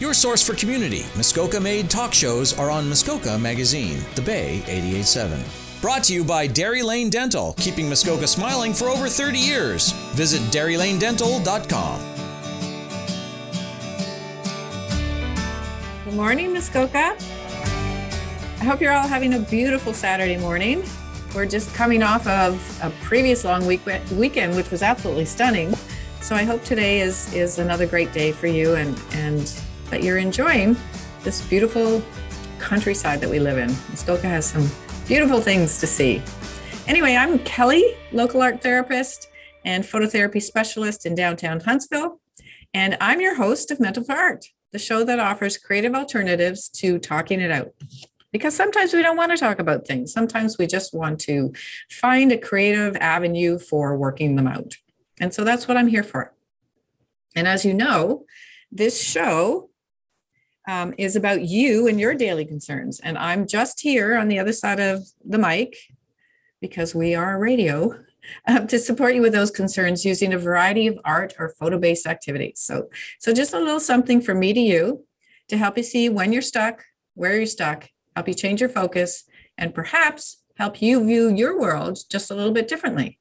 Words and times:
Your 0.00 0.12
source 0.12 0.44
for 0.44 0.54
community, 0.54 1.04
Muskoka 1.14 1.60
made 1.60 1.88
talk 1.88 2.12
shows 2.12 2.58
are 2.58 2.68
on 2.68 2.88
Muskoka 2.88 3.38
Magazine, 3.38 4.00
The 4.16 4.22
Bay 4.22 4.56
887. 4.66 5.40
Brought 5.80 6.02
to 6.04 6.12
you 6.12 6.24
by 6.24 6.48
Dairy 6.48 6.82
Lane 6.82 7.10
Dental, 7.10 7.54
keeping 7.58 7.88
Muskoka 7.88 8.26
smiling 8.26 8.74
for 8.74 8.86
over 8.86 9.08
30 9.08 9.38
years. 9.38 9.92
Visit 10.16 10.40
DairyLaneDental.com. 10.50 12.00
Good 16.04 16.14
morning, 16.14 16.52
Muskoka. 16.52 17.16
I 17.16 18.64
hope 18.64 18.80
you're 18.80 18.92
all 18.92 19.06
having 19.06 19.34
a 19.34 19.38
beautiful 19.38 19.94
Saturday 19.94 20.38
morning. 20.38 20.82
We're 21.36 21.46
just 21.46 21.72
coming 21.72 22.02
off 22.02 22.26
of 22.26 22.80
a 22.82 22.90
previous 23.04 23.44
long 23.44 23.64
week 23.64 23.82
weekend, 24.10 24.56
which 24.56 24.72
was 24.72 24.82
absolutely 24.82 25.26
stunning. 25.26 25.72
So 26.20 26.34
I 26.34 26.42
hope 26.42 26.64
today 26.64 27.00
is 27.00 27.32
is 27.32 27.60
another 27.60 27.86
great 27.86 28.12
day 28.12 28.32
for 28.32 28.48
you 28.48 28.74
and 28.74 29.00
and 29.12 29.63
that 29.94 30.02
you're 30.02 30.18
enjoying 30.18 30.76
this 31.22 31.40
beautiful 31.48 32.02
countryside 32.58 33.20
that 33.20 33.30
we 33.30 33.38
live 33.38 33.58
in. 33.58 33.68
Muskoka 33.90 34.26
has 34.26 34.44
some 34.44 34.68
beautiful 35.06 35.40
things 35.40 35.78
to 35.78 35.86
see. 35.86 36.20
Anyway, 36.88 37.14
I'm 37.14 37.38
Kelly, 37.38 37.94
local 38.10 38.42
art 38.42 38.60
therapist 38.60 39.28
and 39.64 39.84
phototherapy 39.84 40.42
specialist 40.42 41.06
in 41.06 41.14
downtown 41.14 41.60
Huntsville, 41.60 42.20
and 42.74 42.96
I'm 43.00 43.20
your 43.20 43.36
host 43.36 43.70
of 43.70 43.78
Mental 43.78 44.02
for 44.02 44.16
Art, 44.16 44.46
the 44.72 44.80
show 44.80 45.04
that 45.04 45.20
offers 45.20 45.58
creative 45.58 45.94
alternatives 45.94 46.68
to 46.70 46.98
talking 46.98 47.40
it 47.40 47.52
out. 47.52 47.72
Because 48.32 48.56
sometimes 48.56 48.92
we 48.92 49.00
don't 49.00 49.16
want 49.16 49.30
to 49.30 49.38
talk 49.38 49.60
about 49.60 49.86
things. 49.86 50.12
Sometimes 50.12 50.58
we 50.58 50.66
just 50.66 50.92
want 50.92 51.20
to 51.20 51.52
find 51.88 52.32
a 52.32 52.36
creative 52.36 52.96
avenue 52.96 53.60
for 53.60 53.96
working 53.96 54.34
them 54.34 54.48
out. 54.48 54.74
And 55.20 55.32
so 55.32 55.44
that's 55.44 55.68
what 55.68 55.76
I'm 55.76 55.86
here 55.86 56.02
for. 56.02 56.34
And 57.36 57.46
as 57.46 57.64
you 57.64 57.72
know, 57.72 58.24
this 58.72 59.00
show 59.00 59.70
um, 60.66 60.94
is 60.98 61.16
about 61.16 61.42
you 61.42 61.86
and 61.86 62.00
your 62.00 62.14
daily 62.14 62.44
concerns. 62.44 63.00
And 63.00 63.18
I'm 63.18 63.46
just 63.46 63.80
here 63.80 64.16
on 64.16 64.28
the 64.28 64.38
other 64.38 64.52
side 64.52 64.80
of 64.80 65.06
the 65.24 65.38
mic 65.38 65.76
because 66.60 66.94
we 66.94 67.14
are 67.14 67.34
a 67.34 67.38
radio 67.38 67.98
uh, 68.46 68.60
to 68.66 68.78
support 68.78 69.14
you 69.14 69.22
with 69.22 69.32
those 69.32 69.50
concerns 69.50 70.04
using 70.04 70.32
a 70.32 70.38
variety 70.38 70.86
of 70.86 70.98
art 71.04 71.34
or 71.38 71.54
photo 71.58 71.78
based 71.78 72.06
activities. 72.06 72.60
So, 72.60 72.88
so 73.18 73.32
just 73.32 73.54
a 73.54 73.58
little 73.58 73.80
something 73.80 74.20
from 74.20 74.40
me 74.40 74.52
to 74.52 74.60
you 74.60 75.04
to 75.48 75.56
help 75.56 75.76
you 75.76 75.82
see 75.82 76.08
when 76.08 76.32
you're 76.32 76.42
stuck, 76.42 76.84
where 77.14 77.36
you're 77.36 77.46
stuck, 77.46 77.90
help 78.16 78.28
you 78.28 78.34
change 78.34 78.60
your 78.60 78.70
focus, 78.70 79.24
and 79.58 79.74
perhaps 79.74 80.42
help 80.56 80.80
you 80.80 81.04
view 81.04 81.28
your 81.28 81.58
world 81.58 81.98
just 82.10 82.30
a 82.30 82.34
little 82.34 82.52
bit 82.52 82.68
differently. 82.68 83.18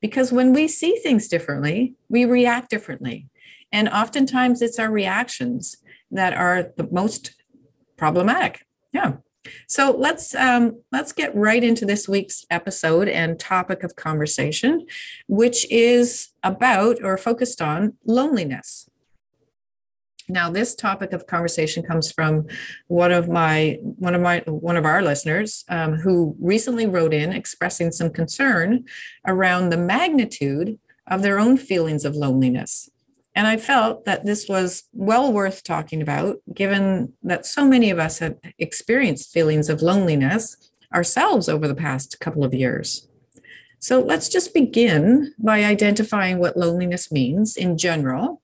Because 0.00 0.32
when 0.32 0.52
we 0.52 0.66
see 0.68 0.96
things 0.96 1.28
differently, 1.28 1.94
we 2.08 2.24
react 2.24 2.70
differently. 2.70 3.28
And 3.70 3.88
oftentimes 3.88 4.60
it's 4.60 4.78
our 4.78 4.90
reactions 4.90 5.76
that 6.12 6.34
are 6.34 6.72
the 6.76 6.88
most 6.90 7.34
problematic. 7.96 8.66
Yeah. 8.92 9.14
So 9.66 9.90
let's 9.96 10.34
um, 10.34 10.82
let's 10.92 11.12
get 11.12 11.34
right 11.34 11.62
into 11.62 11.84
this 11.84 12.08
week's 12.08 12.44
episode 12.50 13.08
and 13.08 13.40
topic 13.40 13.82
of 13.82 13.96
conversation, 13.96 14.86
which 15.26 15.68
is 15.70 16.28
about 16.44 17.02
or 17.02 17.16
focused 17.16 17.60
on 17.60 17.94
loneliness. 18.06 18.88
Now, 20.28 20.48
this 20.48 20.76
topic 20.76 21.12
of 21.12 21.26
conversation 21.26 21.82
comes 21.82 22.12
from 22.12 22.46
one 22.86 23.10
of 23.10 23.28
my 23.28 23.78
one 23.82 24.14
of 24.14 24.20
my 24.20 24.44
one 24.46 24.76
of 24.76 24.84
our 24.84 25.02
listeners 25.02 25.64
um, 25.68 25.94
who 25.94 26.36
recently 26.40 26.86
wrote 26.86 27.12
in 27.12 27.32
expressing 27.32 27.90
some 27.90 28.10
concern 28.10 28.84
around 29.26 29.70
the 29.70 29.76
magnitude 29.76 30.78
of 31.08 31.22
their 31.22 31.40
own 31.40 31.56
feelings 31.56 32.04
of 32.04 32.14
loneliness 32.14 32.88
and 33.34 33.46
I 33.46 33.56
felt 33.56 34.04
that 34.04 34.24
this 34.24 34.48
was 34.48 34.84
well 34.92 35.32
worth 35.32 35.62
talking 35.62 36.02
about, 36.02 36.36
given 36.52 37.14
that 37.22 37.46
so 37.46 37.66
many 37.66 37.90
of 37.90 37.98
us 37.98 38.18
had 38.18 38.38
experienced 38.58 39.32
feelings 39.32 39.68
of 39.68 39.80
loneliness 39.80 40.70
ourselves 40.94 41.48
over 41.48 41.66
the 41.66 41.74
past 41.74 42.20
couple 42.20 42.44
of 42.44 42.52
years. 42.52 43.08
So 43.78 44.00
let's 44.00 44.28
just 44.28 44.54
begin 44.54 45.34
by 45.38 45.64
identifying 45.64 46.38
what 46.38 46.56
loneliness 46.56 47.10
means 47.10 47.56
in 47.56 47.78
general. 47.78 48.42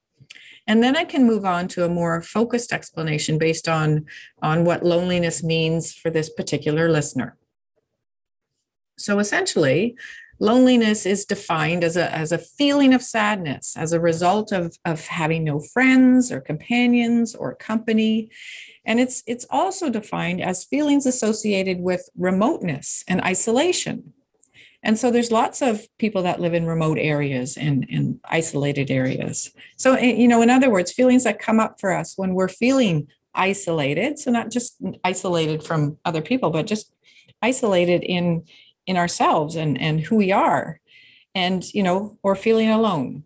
And 0.67 0.83
then 0.83 0.97
I 0.97 1.05
can 1.05 1.27
move 1.27 1.45
on 1.45 1.69
to 1.69 1.85
a 1.85 1.89
more 1.89 2.21
focused 2.23 2.73
explanation 2.73 3.39
based 3.39 3.69
on, 3.69 4.07
on 4.43 4.65
what 4.65 4.85
loneliness 4.85 5.43
means 5.43 5.95
for 5.95 6.11
this 6.11 6.29
particular 6.29 6.91
listener. 6.91 7.37
So 8.99 9.19
essentially, 9.19 9.97
Loneliness 10.41 11.05
is 11.05 11.25
defined 11.25 11.83
as 11.83 11.97
a, 11.97 12.15
as 12.15 12.33
a 12.33 12.39
feeling 12.39 12.95
of 12.95 13.03
sadness 13.03 13.75
as 13.77 13.93
a 13.93 14.01
result 14.01 14.53
of, 14.53 14.77
of 14.85 15.07
having 15.07 15.45
no 15.45 15.61
friends 15.61 16.31
or 16.31 16.41
companions 16.41 17.35
or 17.35 17.55
company. 17.55 18.31
And 18.85 19.01
it's, 19.01 19.23
it's 19.27 19.47
also 19.51 19.91
defined 19.91 20.41
as 20.41 20.65
feelings 20.65 21.07
associated 21.07 21.81
with 21.81 22.09
remoteness 22.17 23.05
and 23.09 23.21
isolation. 23.23 24.13
And 24.83 24.99
so 24.99 25.11
there's 25.11 25.33
lots 25.33 25.61
of 25.61 25.87
people 25.99 26.23
that 26.23 26.41
live 26.41 26.55
in 26.55 26.67
remote 26.67 26.99
areas 26.99 27.57
and, 27.57 27.87
and 27.91 28.21
isolated 28.25 28.91
areas. 28.91 29.53
So, 29.77 29.95
eh, 29.95 30.13
you 30.13 30.29
know, 30.29 30.41
in 30.41 30.51
other 30.51 30.71
words, 30.71 30.93
feelings 30.93 31.25
that 31.25 31.41
come 31.41 31.59
up 31.59 31.81
for 31.81 31.93
us 31.93 32.17
when 32.17 32.35
we're 32.35 32.49
feeling 32.49 33.09
isolated. 33.35 34.19
So, 34.19 34.31
not 34.31 34.51
just 34.51 34.77
isolated 35.03 35.65
from 35.65 35.99
other 36.05 36.23
people, 36.23 36.51
but 36.51 36.67
just 36.67 36.95
isolated 37.43 38.03
in 38.03 38.45
in 38.89 38.97
ourselves 38.97 39.55
and 39.55 39.81
and 39.81 40.01
who 40.01 40.17
we 40.17 40.33
are 40.33 40.81
and 41.35 41.73
you 41.75 41.83
know 41.83 42.19
or 42.23 42.35
feeling 42.35 42.71
alone 42.71 43.23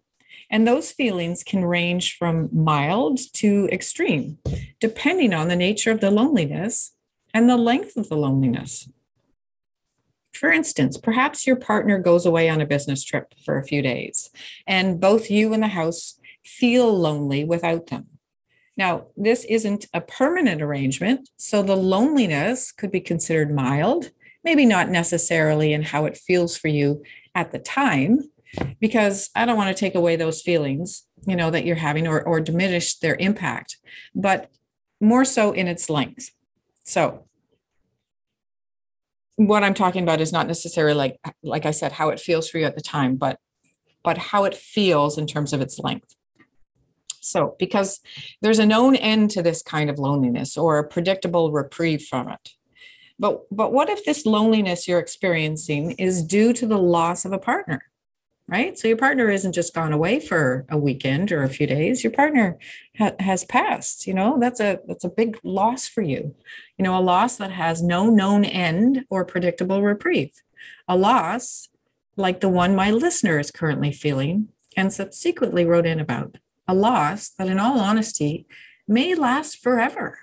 and 0.50 0.66
those 0.66 0.92
feelings 0.92 1.42
can 1.42 1.64
range 1.64 2.16
from 2.18 2.50
mild 2.52 3.18
to 3.32 3.68
extreme 3.72 4.38
depending 4.80 5.32
on 5.32 5.48
the 5.48 5.56
nature 5.56 5.92
of 5.92 6.00
the 6.00 6.10
loneliness 6.10 6.92
and 7.32 7.48
the 7.48 7.56
length 7.56 7.96
of 7.96 8.08
the 8.08 8.16
loneliness 8.16 8.88
for 10.34 10.50
instance, 10.50 10.96
perhaps 10.96 11.46
your 11.46 11.54
partner 11.54 11.98
goes 11.98 12.26
away 12.26 12.48
on 12.48 12.60
a 12.60 12.66
business 12.66 13.04
trip 13.04 13.32
for 13.44 13.58
a 13.58 13.64
few 13.64 13.80
days, 13.80 14.30
and 14.66 14.98
both 14.98 15.30
you 15.30 15.52
and 15.52 15.62
the 15.62 15.68
house 15.68 16.18
feel 16.42 16.92
lonely 16.98 17.44
without 17.44 17.88
them. 17.88 18.06
Now, 18.76 19.06
this 19.16 19.44
isn't 19.44 19.86
a 19.94 20.00
permanent 20.00 20.60
arrangement, 20.60 21.28
so 21.36 21.62
the 21.62 21.76
loneliness 21.76 22.72
could 22.72 22.90
be 22.90 23.00
considered 23.00 23.54
mild 23.54 24.10
maybe 24.44 24.66
not 24.66 24.88
necessarily 24.88 25.72
in 25.72 25.82
how 25.82 26.04
it 26.04 26.16
feels 26.16 26.56
for 26.56 26.69
you 26.69 27.03
at 27.34 27.53
the 27.53 27.58
time, 27.58 28.20
because 28.80 29.30
I 29.34 29.47
don't 29.47 29.56
want 29.56 29.75
to 29.75 29.80
take 29.80 29.94
away 29.94 30.16
those 30.16 30.42
feelings, 30.42 31.04
you 31.26 31.36
know, 31.36 31.50
that 31.50 31.64
you're 31.64 31.76
having 31.76 32.06
or, 32.06 32.20
or 32.22 32.41
diminish 32.41 32.97
their 32.97 33.16
impact, 33.16 33.78
but 34.14 34.50
more 35.00 35.25
so 35.25 35.52
in 35.52 35.69
its 35.69 35.88
length. 35.88 36.31
So 36.84 37.26
what 39.36 39.64
I'm 39.64 39.75
talking 39.75 40.02
about 40.02 40.20
is 40.20 40.32
not 40.32 40.47
necessarily 40.47 40.94
like, 40.94 41.19
like 41.42 41.66
I 41.66 41.70
said, 41.70 41.92
how 41.92 42.10
it 42.10 42.20
feels 42.20 42.48
for 42.48 42.58
you 42.58 42.66
at 42.66 42.75
the 42.75 42.82
time, 42.82 43.16
but 43.16 43.38
but 44.04 44.19
how 44.19 44.44
it 44.44 44.54
feels 44.54 45.16
in 45.16 45.26
terms 45.28 45.52
of 45.52 45.60
its 45.60 45.78
length. 45.78 46.16
So, 47.20 47.54
because 47.58 48.00
there's 48.41 48.58
a 48.58 48.66
known 48.66 48.97
end 48.97 49.31
to 49.31 49.42
this 49.42 49.62
kind 49.62 49.88
of 49.88 49.98
loneliness 49.98 50.58
or 50.58 50.78
a 50.78 50.88
predictable 50.88 51.52
reprieve 51.52 52.02
from 52.02 52.28
it. 52.28 52.50
But 53.22 53.42
but 53.52 53.72
what 53.72 53.88
if 53.88 54.04
this 54.04 54.26
loneliness 54.26 54.88
you're 54.88 54.98
experiencing 54.98 55.92
is 55.92 56.24
due 56.24 56.52
to 56.54 56.66
the 56.66 56.76
loss 56.76 57.24
of 57.24 57.32
a 57.32 57.38
partner? 57.38 57.84
Right? 58.48 58.76
So 58.76 58.88
your 58.88 58.96
partner 58.96 59.30
isn't 59.30 59.52
just 59.52 59.72
gone 59.72 59.92
away 59.92 60.18
for 60.18 60.66
a 60.68 60.76
weekend 60.76 61.30
or 61.30 61.44
a 61.44 61.48
few 61.48 61.68
days. 61.68 62.02
Your 62.02 62.12
partner 62.12 62.58
ha- 62.98 63.14
has 63.20 63.44
passed, 63.44 64.08
you 64.08 64.12
know? 64.12 64.38
That's 64.40 64.58
a 64.60 64.80
that's 64.88 65.04
a 65.04 65.08
big 65.08 65.38
loss 65.44 65.86
for 65.86 66.02
you. 66.02 66.34
You 66.76 66.82
know, 66.82 66.98
a 66.98 67.08
loss 67.14 67.36
that 67.36 67.52
has 67.52 67.80
no 67.80 68.10
known 68.10 68.44
end 68.44 69.04
or 69.08 69.24
predictable 69.24 69.82
reprieve. 69.82 70.32
A 70.88 70.96
loss 70.96 71.68
like 72.16 72.40
the 72.40 72.48
one 72.48 72.74
my 72.74 72.90
listener 72.90 73.38
is 73.38 73.52
currently 73.52 73.92
feeling 73.92 74.48
and 74.76 74.92
subsequently 74.92 75.64
wrote 75.64 75.86
in 75.86 76.00
about. 76.00 76.38
A 76.66 76.74
loss 76.74 77.30
that 77.38 77.48
in 77.48 77.60
all 77.60 77.78
honesty 77.78 78.46
may 78.88 79.14
last 79.14 79.62
forever 79.62 80.18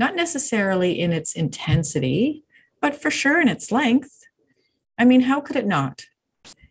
not 0.00 0.16
necessarily 0.16 0.98
in 0.98 1.12
its 1.12 1.34
intensity, 1.34 2.42
but 2.80 3.00
for 3.00 3.10
sure 3.10 3.38
in 3.38 3.48
its 3.48 3.70
length. 3.70 4.24
I 4.96 5.04
mean, 5.04 5.20
how 5.20 5.42
could 5.42 5.56
it 5.56 5.66
not? 5.66 6.06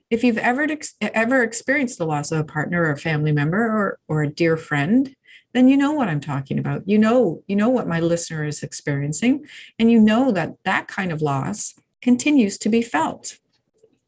If 0.10 0.24
you've 0.24 0.40
ever 0.40 0.68
ever 1.00 1.44
experienced 1.44 2.00
the 2.00 2.08
loss 2.08 2.32
of 2.32 2.40
a 2.40 2.44
partner 2.44 2.82
or 2.82 2.92
a 2.92 2.98
family 2.98 3.32
member 3.32 3.62
or, 3.62 4.00
or 4.08 4.24
a 4.24 4.28
dear 4.28 4.58
friend, 4.58 5.16
then 5.54 5.68
you 5.68 5.78
know 5.78 5.92
what 5.92 6.08
I'm 6.08 6.20
talking 6.20 6.58
about. 6.58 6.88
You 6.88 6.98
know, 6.98 7.44
you 7.48 7.56
know 7.56 7.70
what 7.70 7.88
my 7.88 8.00
listener 8.00 8.46
is 8.46 8.64
experiencing, 8.64 9.46
and 9.78 9.92
you 9.92 10.00
know 10.00 10.32
that 10.32 10.56
that 10.66 10.88
kind 10.88 11.12
of 11.12 11.22
loss 11.22 11.76
continues 12.02 12.58
to 12.58 12.70
be 12.70 12.82
felt. 12.82 13.38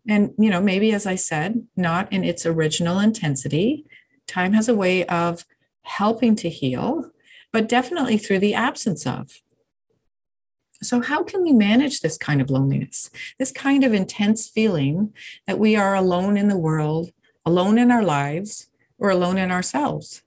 And 0.09 0.33
you 0.39 0.50
know, 0.50 0.62
maybe 0.62 0.91
as 0.94 1.06
I 1.06 1.15
said, 1.15 1.67
not 1.77 2.12
in 2.12 2.24
its 2.24 2.47
original 2.47 3.00
intensity. 3.00 3.85
Time 4.25 4.53
has 4.53 4.67
a 4.67 4.75
way 4.75 5.06
of 5.06 5.45
helping 5.83 6.35
to 6.38 6.50
heal 6.50 7.12
but 7.51 7.69
definitely 7.69 8.18
through 8.18 8.39
the 8.39 8.53
absence 8.53 9.06
of. 9.06 9.42
So, 10.83 11.01
how 11.01 11.24
can 11.24 11.44
we 11.44 11.53
manage 11.53 12.00
this 12.00 12.18
kind 12.18 12.42
of 12.42 12.50
loneliness, 12.50 13.12
this 13.38 13.51
kind 13.51 13.83
of 13.83 13.94
intense 13.94 14.50
feeling 14.50 15.13
that 15.45 15.59
we 15.59 15.75
are 15.75 15.94
alone 15.95 16.38
in 16.38 16.48
the 16.48 16.57
world, 16.57 17.12
alone 17.45 17.77
in 17.77 17.92
our 17.92 18.03
lives, 18.03 18.68
or 18.98 19.09
alone 19.12 19.38
in 19.38 19.51
ourselves? 19.51 20.24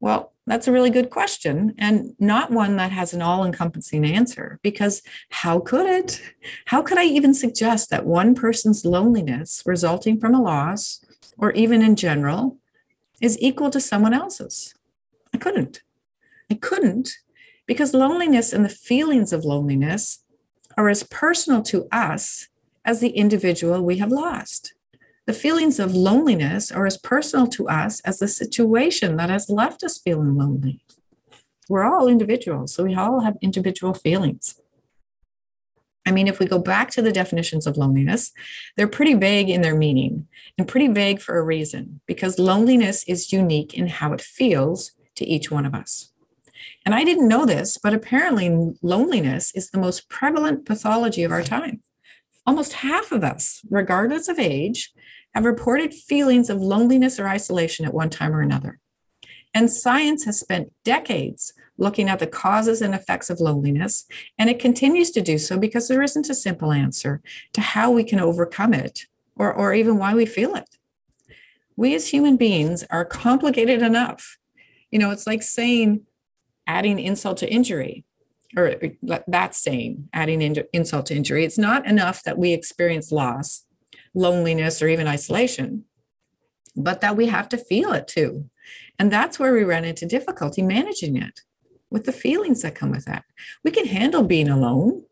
Well, 0.00 0.32
that's 0.46 0.66
a 0.66 0.72
really 0.72 0.90
good 0.90 1.10
question 1.10 1.74
and 1.78 2.14
not 2.18 2.50
one 2.50 2.76
that 2.76 2.90
has 2.90 3.14
an 3.14 3.22
all 3.22 3.44
encompassing 3.44 4.04
answer 4.04 4.58
because 4.62 5.02
how 5.30 5.60
could 5.60 5.86
it? 5.86 6.20
How 6.66 6.82
could 6.82 6.98
I 6.98 7.04
even 7.04 7.32
suggest 7.32 7.90
that 7.90 8.04
one 8.04 8.34
person's 8.34 8.84
loneliness 8.84 9.62
resulting 9.64 10.18
from 10.18 10.34
a 10.34 10.42
loss 10.42 11.04
or 11.38 11.52
even 11.52 11.80
in 11.80 11.94
general 11.94 12.58
is 13.20 13.40
equal 13.40 13.70
to 13.70 13.80
someone 13.80 14.12
else's? 14.12 14.74
I 15.32 15.38
couldn't. 15.38 15.82
I 16.52 16.56
couldn't 16.56 17.14
because 17.66 17.94
loneliness 17.94 18.52
and 18.52 18.62
the 18.62 18.68
feelings 18.68 19.32
of 19.32 19.42
loneliness 19.42 20.22
are 20.76 20.90
as 20.90 21.02
personal 21.02 21.62
to 21.62 21.88
us 21.90 22.48
as 22.84 23.00
the 23.00 23.08
individual 23.08 23.80
we 23.80 23.96
have 23.96 24.12
lost. 24.12 24.74
The 25.24 25.32
feelings 25.32 25.80
of 25.80 25.94
loneliness 25.94 26.70
are 26.70 26.84
as 26.84 26.98
personal 26.98 27.46
to 27.46 27.70
us 27.70 28.00
as 28.00 28.18
the 28.18 28.28
situation 28.28 29.16
that 29.16 29.30
has 29.30 29.48
left 29.48 29.82
us 29.82 29.96
feeling 29.96 30.36
lonely. 30.36 30.84
We're 31.70 31.84
all 31.84 32.06
individuals, 32.06 32.74
so 32.74 32.84
we 32.84 32.94
all 32.94 33.20
have 33.20 33.38
individual 33.40 33.94
feelings. 33.94 34.60
I 36.04 36.12
mean, 36.12 36.28
if 36.28 36.38
we 36.38 36.44
go 36.44 36.58
back 36.58 36.90
to 36.90 37.00
the 37.00 37.12
definitions 37.12 37.66
of 37.66 37.78
loneliness, 37.78 38.30
they're 38.76 38.86
pretty 38.88 39.14
vague 39.14 39.48
in 39.48 39.62
their 39.62 39.74
meaning 39.74 40.28
and 40.58 40.68
pretty 40.68 40.88
vague 40.88 41.22
for 41.22 41.38
a 41.38 41.42
reason, 41.42 42.02
because 42.06 42.38
loneliness 42.38 43.04
is 43.08 43.32
unique 43.32 43.72
in 43.72 43.86
how 43.86 44.12
it 44.12 44.20
feels 44.20 44.92
to 45.14 45.24
each 45.24 45.50
one 45.50 45.64
of 45.64 45.74
us. 45.74 46.11
And 46.84 46.94
I 46.94 47.04
didn't 47.04 47.28
know 47.28 47.44
this, 47.44 47.78
but 47.78 47.94
apparently 47.94 48.74
loneliness 48.82 49.52
is 49.54 49.70
the 49.70 49.80
most 49.80 50.08
prevalent 50.08 50.64
pathology 50.64 51.22
of 51.22 51.32
our 51.32 51.42
time. 51.42 51.80
Almost 52.46 52.74
half 52.74 53.12
of 53.12 53.22
us, 53.22 53.60
regardless 53.70 54.28
of 54.28 54.38
age, 54.38 54.92
have 55.34 55.44
reported 55.44 55.94
feelings 55.94 56.50
of 56.50 56.60
loneliness 56.60 57.18
or 57.18 57.28
isolation 57.28 57.86
at 57.86 57.94
one 57.94 58.10
time 58.10 58.34
or 58.34 58.40
another. 58.40 58.78
And 59.54 59.70
science 59.70 60.24
has 60.24 60.40
spent 60.40 60.72
decades 60.84 61.52
looking 61.78 62.08
at 62.08 62.18
the 62.18 62.26
causes 62.26 62.80
and 62.80 62.94
effects 62.94 63.28
of 63.28 63.40
loneliness, 63.40 64.06
and 64.38 64.48
it 64.48 64.58
continues 64.58 65.10
to 65.10 65.20
do 65.20 65.38
so 65.38 65.58
because 65.58 65.88
there 65.88 66.02
isn't 66.02 66.30
a 66.30 66.34
simple 66.34 66.72
answer 66.72 67.20
to 67.52 67.60
how 67.60 67.90
we 67.90 68.04
can 68.04 68.20
overcome 68.20 68.72
it 68.72 69.06
or, 69.36 69.52
or 69.52 69.74
even 69.74 69.98
why 69.98 70.14
we 70.14 70.26
feel 70.26 70.54
it. 70.54 70.78
We 71.76 71.94
as 71.94 72.08
human 72.08 72.36
beings 72.36 72.84
are 72.90 73.04
complicated 73.04 73.82
enough. 73.82 74.38
You 74.90 74.98
know, 74.98 75.10
it's 75.10 75.26
like 75.26 75.42
saying 75.42 76.06
adding 76.66 76.98
insult 76.98 77.38
to 77.38 77.50
injury 77.50 78.04
or 78.56 78.76
that 79.26 79.54
saying 79.54 80.08
adding 80.12 80.42
insult 80.72 81.06
to 81.06 81.14
injury. 81.14 81.44
It's 81.44 81.58
not 81.58 81.86
enough 81.86 82.22
that 82.24 82.38
we 82.38 82.52
experience 82.52 83.10
loss, 83.10 83.64
loneliness, 84.14 84.82
or 84.82 84.88
even 84.88 85.06
isolation, 85.06 85.84
but 86.76 87.00
that 87.00 87.16
we 87.16 87.26
have 87.26 87.48
to 87.50 87.58
feel 87.58 87.92
it 87.92 88.06
too. 88.06 88.48
And 88.98 89.10
that's 89.10 89.38
where 89.38 89.52
we 89.52 89.64
run 89.64 89.84
into 89.84 90.06
difficulty 90.06 90.62
managing 90.62 91.16
it 91.16 91.40
with 91.90 92.04
the 92.04 92.12
feelings 92.12 92.62
that 92.62 92.74
come 92.74 92.90
with 92.90 93.04
that. 93.06 93.24
We 93.64 93.70
can 93.70 93.86
handle 93.86 94.22
being 94.22 94.48
alone, 94.48 95.04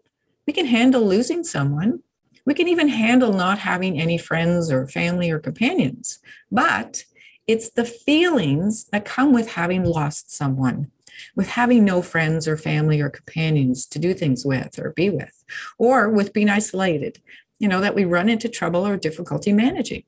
we 0.47 0.53
can 0.53 0.67
handle 0.67 1.03
losing 1.03 1.45
someone, 1.45 2.03
we 2.47 2.55
can 2.55 2.69
even 2.69 2.89
handle 2.89 3.33
not 3.33 3.59
having 3.59 4.01
any 4.01 4.19
friends 4.19 4.71
or 4.71 4.87
family 4.87 5.31
or 5.31 5.39
companions, 5.39 6.19
but 6.51 7.05
it's 7.47 7.71
the 7.71 7.85
feelings 7.85 8.85
that 8.93 9.05
come 9.05 9.33
with 9.33 9.53
having 9.53 9.85
lost 9.85 10.35
someone 10.35 10.91
with 11.37 11.49
having 11.49 11.85
no 11.85 12.03
friends 12.03 12.47
or 12.49 12.57
family 12.57 13.01
or 13.01 13.11
companions 13.11 13.87
to 13.87 13.99
do 13.99 14.15
things 14.15 14.45
with 14.45 14.79
or 14.79 14.93
be 14.93 15.11
with, 15.11 15.45
or 15.79 16.09
with 16.09 16.33
being 16.33 16.49
isolated, 16.49 17.21
you 17.59 17.69
know, 17.69 17.81
that 17.81 17.95
we 17.95 18.05
run 18.05 18.29
into 18.29 18.49
trouble 18.49 18.87
or 18.87 18.97
difficulty 18.97 19.53
managing. 19.53 20.05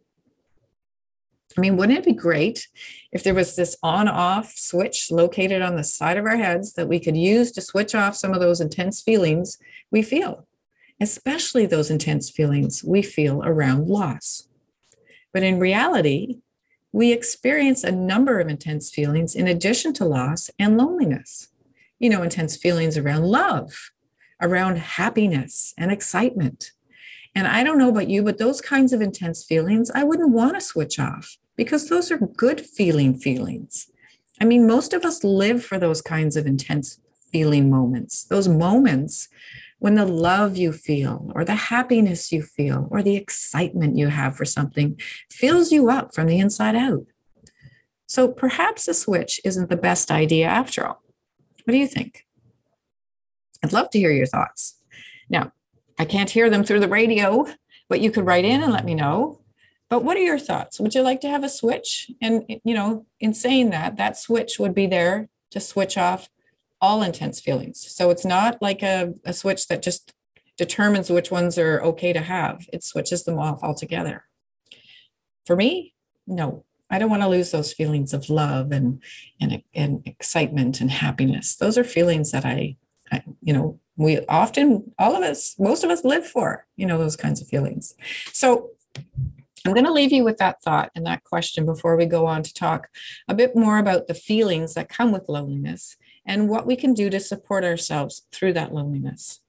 I 1.57 1.61
mean, 1.61 1.77
wouldn't 1.77 1.99
it 1.99 2.05
be 2.05 2.15
great 2.15 2.69
if 3.13 3.23
there 3.23 3.35
was 3.35 3.57
this 3.57 3.77
on 3.83 4.09
off 4.09 4.53
switch 4.57 5.11
located 5.11 5.61
on 5.61 5.77
the 5.77 5.85
side 5.85 6.17
of 6.17 6.25
our 6.25 6.37
heads 6.37 6.73
that 6.75 6.89
we 6.89 6.99
could 6.99 7.17
use 7.17 7.53
to 7.53 7.61
switch 7.61 7.95
off 7.95 8.17
some 8.17 8.33
of 8.33 8.41
those 8.41 8.61
intense 8.61 9.03
feelings 9.03 9.59
we 9.91 10.03
feel, 10.03 10.47
especially 11.01 11.67
those 11.67 11.91
intense 11.91 12.31
feelings 12.31 12.83
we 12.83 13.03
feel 13.03 13.43
around 13.45 13.89
loss? 13.89 14.49
But 15.33 15.43
in 15.43 15.59
reality, 15.59 16.39
we 16.93 17.11
experience 17.11 17.83
a 17.83 17.91
number 17.91 18.39
of 18.39 18.49
intense 18.49 18.91
feelings 18.91 19.35
in 19.35 19.49
addition 19.49 19.93
to 19.95 20.05
loss 20.05 20.51
and 20.59 20.77
loneliness. 20.77 21.49
You 21.99 22.11
know, 22.11 22.23
intense 22.23 22.57
feelings 22.57 22.99
around 22.99 23.25
love, 23.25 23.91
around 24.41 24.77
happiness 24.77 25.73
and 25.79 25.91
excitement. 25.91 26.73
And 27.35 27.49
I 27.49 27.65
don't 27.65 27.79
know 27.79 27.89
about 27.89 28.11
you, 28.11 28.23
but 28.23 28.39
those 28.39 28.61
kinds 28.61 28.93
of 28.93 29.01
intense 29.01 29.43
feelings, 29.43 29.91
I 29.95 30.05
wouldn't 30.05 30.33
want 30.33 30.55
to 30.55 30.61
switch 30.61 30.99
off 30.99 31.39
because 31.57 31.89
those 31.89 32.11
are 32.11 32.19
good 32.19 32.61
feeling 32.61 33.15
feelings. 33.15 33.91
I 34.41 34.45
mean, 34.45 34.67
most 34.67 34.93
of 34.93 35.05
us 35.05 35.25
live 35.25 35.65
for 35.65 35.79
those 35.79 36.03
kinds 36.03 36.37
of 36.37 36.47
intense 36.47 37.01
feeling 37.31 37.71
moments, 37.71 38.25
those 38.25 38.49
moments 38.49 39.29
when 39.83 39.97
the 39.97 40.07
love 40.07 40.57
you 40.57 40.73
feel, 40.73 41.33
or 41.35 41.45
the 41.45 41.57
happiness 41.57 42.31
you 42.31 42.41
feel, 42.41 42.87
or 42.93 43.03
the 43.03 43.17
excitement 43.17 43.99
you 43.99 44.07
have 44.07 44.37
for 44.37 44.45
something 44.45 44.97
fills 45.29 45.73
you 45.73 45.91
up 45.91 46.15
from 46.15 46.29
the 46.29 46.39
inside 46.39 46.77
out. 46.77 47.05
So 48.07 48.29
perhaps 48.29 48.87
a 48.87 48.95
switch 48.95 49.41
isn't 49.45 49.71
the 49.71 49.77
best 49.77 50.13
idea 50.13 50.47
after 50.47 50.87
all. 50.87 51.03
What 51.65 51.73
do 51.73 51.79
you 51.79 51.89
think? 51.89 52.25
I'd 53.65 53.73
love 53.73 53.91
to 53.91 53.99
hear 53.99 54.13
your 54.13 54.27
thoughts. 54.27 54.79
Now, 55.29 55.51
I 55.99 56.05
can't 56.05 56.31
hear 56.31 56.49
them 56.49 56.63
through 56.63 56.79
the 56.79 56.87
radio, 56.87 57.45
but 57.89 58.01
you 58.01 58.13
could 58.13 58.25
write 58.25 58.45
in 58.45 58.63
and 58.63 58.73
let 58.73 58.85
me 58.85 58.95
know. 58.95 59.41
But 59.91 60.05
what 60.05 60.17
are 60.17 60.21
your 60.21 60.39
thoughts? 60.39 60.79
Would 60.79 60.95
you 60.95 61.03
like 61.03 61.21
to 61.23 61.29
have 61.29 61.43
a 61.43 61.49
switch? 61.49 62.09
And, 62.23 62.45
you 62.49 62.75
know, 62.75 63.07
in 63.19 63.35
saying 63.35 63.71
that, 63.71 63.97
that 63.97 64.17
switch 64.17 64.61
would 64.61 64.77
be 64.77 64.87
there 64.87 65.29
to 65.51 65.59
switch 65.59 65.99
off 65.99 66.29
all 66.83 67.03
intense 67.03 67.41
feelings. 67.41 67.81
So 67.81 68.11
it's 68.11 68.25
not 68.25 68.61
like 68.61 68.83
a, 68.83 69.15
a 69.25 69.33
switch 69.33 69.69
that 69.69 69.83
just 69.83 70.13
determines 70.59 71.09
which 71.09 71.31
ones 71.31 71.57
are 71.57 71.81
okay 71.81 72.13
to 72.13 72.21
have, 72.21 72.67
it 72.73 72.85
switches 72.85 73.25
them 73.25 73.39
off 73.39 73.63
altogether. 73.63 74.25
For 75.47 75.57
me, 75.57 75.95
no, 76.27 76.65
I 76.91 76.99
don't 76.99 77.09
want 77.09 77.23
to 77.23 77.29
lose 77.29 77.53
those 77.53 77.73
feelings 77.73 78.13
of 78.13 78.29
love 78.29 78.71
and, 78.71 79.03
and, 79.41 79.63
and 79.75 80.03
excitement 80.05 80.81
and 80.81 80.91
happiness. 80.91 81.57
Those 81.57 81.79
are 81.79 81.85
feelings 81.85 82.33
that 82.33 82.45
I, 82.45 82.77
I, 83.11 83.23
you 83.41 83.55
know, 83.55 83.81
we 83.97 84.21
often, 84.27 84.93
all 84.99 85.17
of 85.17 85.23
us, 85.23 85.55
most 85.59 85.85
of 85.85 85.91
us 85.91 86.05
live 86.05 86.27
for, 86.27 86.67
you 86.77 86.87
know, 86.87 86.99
those 86.99 87.17
kinds 87.17 87.41
of 87.41 87.49
feelings. 87.49 87.95
So 88.33 88.71
I'm 89.65 89.73
going 89.73 89.87
to 89.87 89.93
leave 89.93 90.13
you 90.13 90.25
with 90.25 90.39
that 90.39 90.63
thought 90.63 90.91
and 90.95 91.07
that 91.07 91.25
question 91.25 91.65
before 91.65 91.97
we 91.97 92.07
go 92.07 92.27
on 92.27 92.43
to 92.43 92.53
talk 92.53 92.89
a 93.29 93.35
bit 93.35 93.55
more 93.55 93.79
about 93.79 94.07
the 94.07 94.15
feelings 94.15 94.75
that 94.75 94.89
come 94.89 95.13
with 95.13 95.29
loneliness 95.29 95.97
and 96.27 96.49
what 96.49 96.67
we 96.67 96.77
can 96.77 96.95
do 96.95 97.11
to 97.11 97.21
support 97.21 97.65
ourselves 97.65 98.23
through 98.33 98.53
that 98.55 98.73
loneliness. 98.73 99.41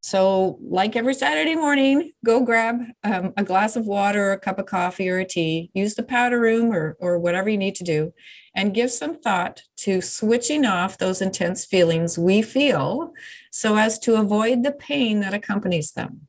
So, 0.00 0.58
like 0.62 0.94
every 0.94 1.12
Saturday 1.12 1.56
morning, 1.56 2.12
go 2.24 2.40
grab 2.40 2.82
um, 3.02 3.32
a 3.36 3.42
glass 3.42 3.74
of 3.74 3.86
water, 3.86 4.28
or 4.28 4.32
a 4.32 4.38
cup 4.38 4.58
of 4.58 4.66
coffee, 4.66 5.10
or 5.10 5.18
a 5.18 5.24
tea. 5.24 5.70
Use 5.74 5.96
the 5.96 6.04
powder 6.04 6.38
room 6.38 6.72
or, 6.72 6.96
or 7.00 7.18
whatever 7.18 7.50
you 7.50 7.58
need 7.58 7.74
to 7.74 7.84
do, 7.84 8.14
and 8.54 8.74
give 8.74 8.92
some 8.92 9.18
thought 9.18 9.62
to 9.78 10.00
switching 10.00 10.64
off 10.64 10.98
those 10.98 11.20
intense 11.20 11.64
feelings 11.64 12.16
we 12.16 12.42
feel 12.42 13.12
so 13.50 13.76
as 13.76 13.98
to 13.98 14.14
avoid 14.14 14.62
the 14.62 14.72
pain 14.72 15.20
that 15.20 15.34
accompanies 15.34 15.92
them, 15.92 16.28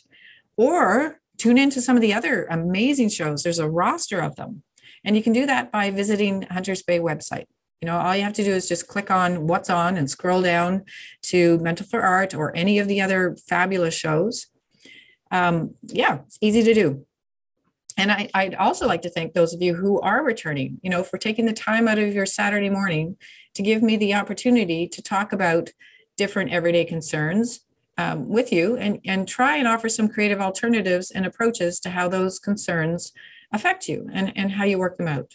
or 0.57 1.19
tune 1.37 1.57
into 1.57 1.81
some 1.81 1.95
of 1.95 2.01
the 2.01 2.13
other 2.13 2.45
amazing 2.49 3.09
shows. 3.09 3.43
There's 3.43 3.59
a 3.59 3.69
roster 3.69 4.19
of 4.19 4.35
them. 4.35 4.63
And 5.03 5.15
you 5.15 5.23
can 5.23 5.33
do 5.33 5.45
that 5.45 5.71
by 5.71 5.89
visiting 5.91 6.43
Hunters 6.43 6.83
Bay 6.83 6.99
website. 6.99 7.45
You 7.81 7.87
know, 7.87 7.97
all 7.97 8.15
you 8.15 8.23
have 8.23 8.33
to 8.33 8.43
do 8.43 8.51
is 8.51 8.67
just 8.67 8.87
click 8.87 9.09
on 9.09 9.47
what's 9.47 9.69
on 9.69 9.97
and 9.97 10.09
scroll 10.09 10.43
down 10.43 10.83
to 11.23 11.57
Mental 11.59 11.85
for 11.85 12.01
Art 12.01 12.35
or 12.35 12.55
any 12.55 12.77
of 12.77 12.87
the 12.87 13.01
other 13.01 13.35
fabulous 13.47 13.95
shows. 13.95 14.47
Um, 15.31 15.73
yeah, 15.81 16.19
it's 16.27 16.37
easy 16.41 16.61
to 16.61 16.73
do. 16.75 17.05
and 17.97 18.11
I, 18.11 18.29
would 18.43 18.55
also 18.55 18.87
like 18.87 19.01
to 19.01 19.09
thank 19.09 19.33
those 19.33 19.53
of 19.53 19.61
you 19.61 19.75
who 19.75 19.99
are 20.01 20.23
returning, 20.23 20.79
you 20.83 20.91
know, 20.91 21.03
for 21.03 21.17
taking 21.17 21.45
the 21.45 21.53
time 21.53 21.87
out 21.87 21.97
of 21.97 22.13
your 22.13 22.27
Saturday 22.27 22.69
morning 22.69 23.17
to 23.55 23.63
give 23.63 23.81
me 23.81 23.97
the 23.97 24.13
opportunity 24.13 24.87
to 24.87 25.01
talk 25.01 25.33
about 25.33 25.71
different 26.17 26.51
everyday 26.51 26.85
concerns 26.85 27.61
um, 27.97 28.29
with 28.29 28.51
you 28.51 28.77
and, 28.77 28.99
and 29.05 29.27
try 29.27 29.57
and 29.57 29.67
offer 29.67 29.89
some 29.89 30.07
creative 30.07 30.39
alternatives 30.39 31.09
and 31.09 31.25
approaches 31.25 31.79
to 31.79 31.89
how 31.89 32.07
those 32.07 32.37
concerns 32.37 33.11
affect 33.51 33.87
you 33.87 34.07
and, 34.13 34.31
and 34.37 34.51
how 34.51 34.65
you 34.65 34.77
work 34.77 34.97
them 34.97 35.07
out. 35.07 35.33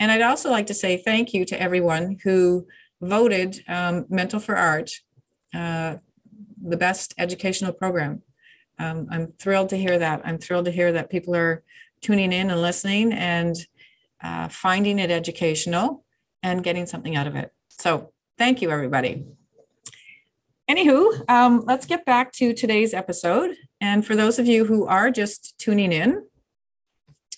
And 0.00 0.10
I'd 0.10 0.22
also 0.22 0.50
like 0.50 0.66
to 0.66 0.74
say 0.74 0.96
thank 0.96 1.34
you 1.34 1.44
to 1.44 1.60
everyone 1.60 2.16
who 2.24 2.66
voted 3.02 3.62
um, 3.68 4.06
Mental 4.08 4.40
for 4.40 4.56
Art 4.56 4.90
uh, 5.54 5.96
the 6.62 6.76
best 6.76 7.14
educational 7.18 7.72
program. 7.72 8.22
Um, 8.78 9.08
I'm 9.10 9.32
thrilled 9.38 9.68
to 9.70 9.76
hear 9.76 9.98
that. 9.98 10.22
I'm 10.24 10.38
thrilled 10.38 10.64
to 10.64 10.70
hear 10.70 10.92
that 10.92 11.10
people 11.10 11.36
are 11.36 11.62
tuning 12.00 12.32
in 12.32 12.50
and 12.50 12.62
listening 12.62 13.12
and 13.12 13.56
uh, 14.22 14.48
finding 14.48 14.98
it 14.98 15.10
educational 15.10 16.04
and 16.42 16.64
getting 16.64 16.86
something 16.86 17.16
out 17.16 17.26
of 17.26 17.36
it. 17.36 17.52
So 17.68 18.12
thank 18.38 18.62
you, 18.62 18.70
everybody. 18.70 19.26
Anywho, 20.70 21.28
um, 21.28 21.62
let's 21.66 21.84
get 21.84 22.06
back 22.06 22.32
to 22.34 22.54
today's 22.54 22.94
episode. 22.94 23.56
And 23.80 24.06
for 24.06 24.14
those 24.14 24.38
of 24.38 24.46
you 24.46 24.64
who 24.64 24.86
are 24.86 25.10
just 25.10 25.58
tuning 25.58 25.92
in, 25.92 26.24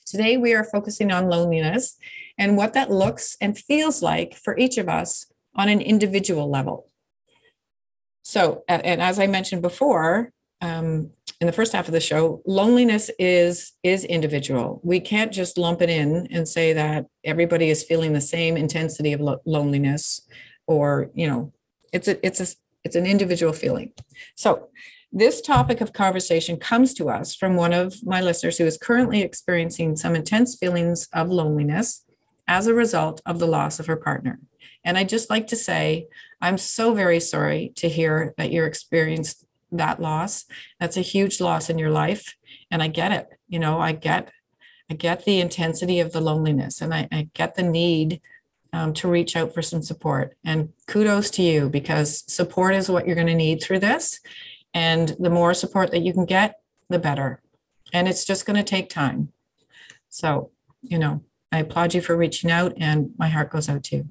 today 0.06 0.36
we 0.36 0.52
are 0.52 0.64
focusing 0.64 1.10
on 1.10 1.28
loneliness 1.28 1.96
and 2.38 2.56
what 2.56 2.74
that 2.74 2.90
looks 2.90 3.36
and 3.40 3.58
feels 3.58 4.02
like 4.02 4.34
for 4.34 4.56
each 4.58 4.78
of 4.78 4.88
us 4.88 5.26
on 5.54 5.68
an 5.68 5.80
individual 5.80 6.50
level. 6.50 6.88
So, 8.22 8.64
and 8.68 9.02
as 9.02 9.18
I 9.18 9.26
mentioned 9.26 9.62
before, 9.62 10.32
um, 10.60 11.10
in 11.40 11.46
the 11.46 11.52
first 11.52 11.72
half 11.72 11.88
of 11.88 11.92
the 11.92 12.00
show, 12.00 12.40
loneliness 12.46 13.10
is 13.18 13.72
is 13.82 14.04
individual. 14.04 14.80
We 14.84 15.00
can't 15.00 15.32
just 15.32 15.58
lump 15.58 15.82
it 15.82 15.90
in 15.90 16.28
and 16.30 16.48
say 16.48 16.72
that 16.72 17.06
everybody 17.24 17.68
is 17.68 17.82
feeling 17.82 18.12
the 18.12 18.20
same 18.20 18.56
intensity 18.56 19.12
of 19.12 19.20
lo- 19.20 19.40
loneliness, 19.44 20.20
or 20.68 21.10
you 21.14 21.26
know, 21.26 21.52
it's 21.92 22.06
a 22.06 22.24
it's 22.24 22.40
a 22.40 22.46
it's 22.84 22.94
an 22.94 23.06
individual 23.06 23.52
feeling. 23.52 23.92
So, 24.36 24.68
this 25.10 25.40
topic 25.40 25.80
of 25.80 25.92
conversation 25.92 26.58
comes 26.58 26.94
to 26.94 27.08
us 27.08 27.34
from 27.34 27.56
one 27.56 27.72
of 27.72 27.96
my 28.04 28.20
listeners 28.20 28.56
who 28.56 28.64
is 28.64 28.78
currently 28.78 29.20
experiencing 29.20 29.96
some 29.96 30.14
intense 30.14 30.56
feelings 30.56 31.08
of 31.12 31.28
loneliness 31.28 32.04
as 32.46 32.66
a 32.66 32.74
result 32.74 33.20
of 33.24 33.38
the 33.38 33.46
loss 33.46 33.80
of 33.80 33.86
her 33.86 33.96
partner. 33.96 34.40
And 34.84 34.98
I'd 34.98 35.08
just 35.08 35.30
like 35.30 35.46
to 35.48 35.56
say, 35.56 36.08
I'm 36.40 36.58
so 36.58 36.94
very 36.94 37.20
sorry 37.20 37.72
to 37.76 37.88
hear 37.88 38.34
that 38.36 38.50
you're 38.50 38.66
experienced 38.66 39.44
that 39.70 40.00
loss. 40.00 40.44
That's 40.80 40.96
a 40.96 41.02
huge 41.02 41.40
loss 41.40 41.70
in 41.70 41.78
your 41.78 41.90
life. 41.90 42.36
And 42.70 42.82
I 42.82 42.88
get 42.88 43.12
it. 43.12 43.28
You 43.48 43.58
know, 43.58 43.80
I 43.80 43.92
get 43.92 44.30
I 44.90 44.94
get 44.94 45.24
the 45.24 45.40
intensity 45.40 46.00
of 46.00 46.12
the 46.12 46.20
loneliness 46.20 46.82
and 46.82 46.92
I, 46.92 47.08
I 47.10 47.28
get 47.32 47.54
the 47.54 47.62
need 47.62 48.20
um, 48.74 48.92
to 48.94 49.08
reach 49.08 49.36
out 49.36 49.54
for 49.54 49.62
some 49.62 49.82
support. 49.82 50.36
And 50.44 50.70
kudos 50.86 51.30
to 51.30 51.42
you 51.42 51.70
because 51.70 52.24
support 52.30 52.74
is 52.74 52.90
what 52.90 53.06
you're 53.06 53.14
going 53.14 53.26
to 53.28 53.34
need 53.34 53.62
through 53.62 53.78
this. 53.78 54.20
And 54.74 55.16
the 55.18 55.30
more 55.30 55.54
support 55.54 55.90
that 55.92 56.02
you 56.02 56.12
can 56.12 56.26
get, 56.26 56.60
the 56.88 56.98
better. 56.98 57.40
And 57.92 58.08
it's 58.08 58.24
just 58.24 58.44
going 58.44 58.56
to 58.56 58.62
take 58.62 58.88
time. 58.90 59.32
So, 60.08 60.50
you 60.82 60.98
know, 60.98 61.22
I 61.52 61.58
applaud 61.58 61.94
you 61.94 62.00
for 62.00 62.16
reaching 62.16 62.50
out 62.50 62.72
and 62.78 63.10
my 63.18 63.28
heart 63.28 63.50
goes 63.50 63.68
out 63.68 63.84
to 63.84 63.96
you. 63.96 64.08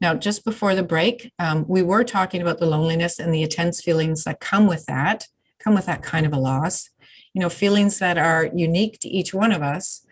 Now, 0.00 0.14
just 0.14 0.44
before 0.44 0.74
the 0.74 0.82
break, 0.82 1.32
um, 1.38 1.64
we 1.68 1.82
were 1.82 2.04
talking 2.04 2.40
about 2.40 2.58
the 2.58 2.66
loneliness 2.66 3.18
and 3.18 3.32
the 3.32 3.42
intense 3.42 3.80
feelings 3.80 4.24
that 4.24 4.40
come 4.40 4.66
with 4.66 4.86
that, 4.86 5.26
come 5.62 5.74
with 5.74 5.86
that 5.86 6.02
kind 6.02 6.26
of 6.26 6.32
a 6.32 6.38
loss. 6.38 6.90
You 7.34 7.40
know, 7.40 7.48
feelings 7.48 7.98
that 8.00 8.18
are 8.18 8.50
unique 8.54 8.98
to 9.00 9.08
each 9.08 9.32
one 9.32 9.52
of 9.52 9.62
us 9.62 10.04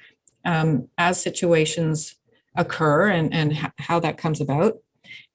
um, 0.45 0.89
as 0.97 1.21
situations 1.21 2.17
occur 2.57 3.09
and, 3.09 3.35
and 3.35 3.73
how 3.79 4.01
that 4.01 4.17
comes 4.17 4.41
about. 4.41 4.79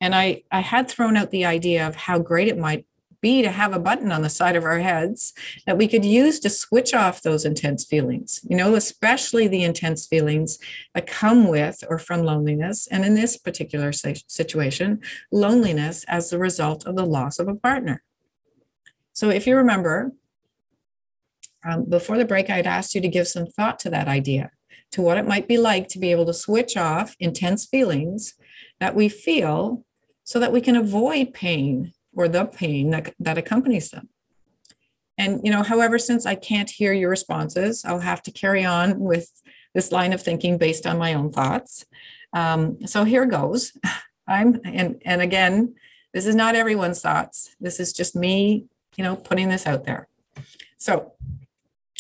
And 0.02 0.16
I, 0.16 0.44
I 0.52 0.62
had 0.62 0.90
thrown 0.90 1.18
out 1.18 1.32
the 1.32 1.46
idea 1.46 1.88
of 1.88 1.96
how 1.96 2.20
great 2.20 2.48
it 2.48 2.58
might 2.58 2.86
be 3.26 3.42
to 3.42 3.50
have 3.50 3.74
a 3.74 3.80
button 3.80 4.12
on 4.12 4.22
the 4.22 4.30
side 4.30 4.56
of 4.56 4.66
our 4.66 4.78
heads 4.78 5.34
that 5.66 5.80
we 5.80 5.88
could 5.88 6.06
use 6.06 6.40
to 6.40 6.48
switch 6.48 6.94
off 6.94 7.24
those 7.24 7.44
intense 7.44 7.84
feelings, 7.84 8.40
you 8.48 8.56
know, 8.56 8.76
especially 8.76 9.48
the 9.48 9.64
intense 9.64 10.06
feelings 10.06 10.60
that 10.94 11.08
come 11.08 11.48
with 11.48 11.84
or 11.90 11.98
from 11.98 12.22
loneliness. 12.22 12.88
And 12.92 13.04
in 13.04 13.16
this 13.16 13.36
particular 13.36 13.92
situation, 13.92 15.02
loneliness 15.32 16.06
as 16.08 16.30
the 16.30 16.38
result 16.38 16.86
of 16.86 16.96
the 16.96 17.06
loss 17.06 17.40
of 17.40 17.48
a 17.48 17.56
partner. 17.56 18.04
So 19.14 19.32
if 19.32 19.48
you 19.48 19.56
remember, 19.56 20.12
um, 21.68 21.86
before 21.90 22.20
the 22.20 22.26
break, 22.26 22.52
I 22.52 22.58
had 22.58 22.68
asked 22.68 22.94
you 22.94 23.02
to 23.02 23.08
give 23.08 23.28
some 23.28 23.48
thought 23.48 23.80
to 23.80 23.90
that 23.90 24.08
idea 24.08 24.52
to 24.92 25.02
what 25.02 25.18
it 25.18 25.26
might 25.26 25.48
be 25.48 25.58
like 25.58 25.88
to 25.88 26.00
be 26.00 26.12
able 26.12 26.28
to 26.28 26.34
switch 26.34 26.78
off 26.78 27.16
intense 27.20 27.66
feelings 27.66 28.36
that 28.80 28.94
we 28.94 29.10
feel 29.10 29.84
so 30.24 30.40
that 30.40 30.52
we 30.52 30.62
can 30.62 30.76
avoid 30.76 31.34
pain 31.34 31.92
or 32.16 32.28
the 32.28 32.46
pain 32.46 32.90
that, 32.92 33.14
that 33.20 33.38
accompanies 33.38 33.90
them. 33.90 34.10
And, 35.18 35.42
you 35.44 35.52
know, 35.52 35.64
however, 35.64 35.98
since 35.98 36.26
I 36.26 36.36
can't 36.36 36.70
hear 36.70 36.92
your 36.92 37.10
responses, 37.10 37.86
I'll 37.86 38.00
have 38.00 38.22
to 38.24 38.32
carry 38.32 38.66
on 38.66 39.00
with 39.00 39.30
this 39.74 39.92
line 39.92 40.14
of 40.14 40.22
thinking 40.22 40.58
based 40.58 40.86
on 40.86 40.98
my 40.98 41.14
own 41.14 41.32
thoughts. 41.32 41.86
Um, 42.34 42.86
so 42.86 43.04
here 43.04 43.26
goes. 43.26 43.74
I'm, 44.28 44.60
and, 44.66 45.02
and 45.06 45.22
again, 45.22 45.76
this 46.14 46.26
is 46.26 46.36
not 46.36 46.56
everyone's 46.56 47.02
thoughts. 47.02 47.56
This 47.60 47.80
is 47.80 47.94
just 47.94 48.16
me, 48.16 48.66
you 48.98 49.04
know, 49.04 49.16
putting 49.16 49.50
this 49.50 49.68
out 49.68 49.86
there. 49.86 50.08
So 50.78 51.14